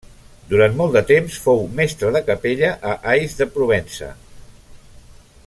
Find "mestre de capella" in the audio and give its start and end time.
1.81-2.73